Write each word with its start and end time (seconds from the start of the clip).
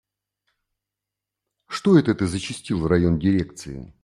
Что 1.67 1.97
это 1.99 2.15
ты 2.15 2.25
зачастил 2.25 2.79
в 2.79 2.87
район 2.87 3.19
дирекции? 3.19 3.93